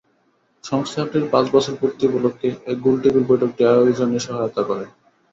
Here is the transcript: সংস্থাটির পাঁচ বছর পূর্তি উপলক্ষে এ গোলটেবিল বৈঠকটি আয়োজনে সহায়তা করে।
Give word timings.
সংস্থাটির 0.63 1.25
পাঁচ 1.33 1.45
বছর 1.55 1.73
পূর্তি 1.81 2.03
উপলক্ষে 2.09 2.47
এ 2.63 2.73
গোলটেবিল 2.83 3.23
বৈঠকটি 3.29 3.61
আয়োজনে 3.71 4.19
সহায়তা 4.25 4.61
করে। 4.69 4.85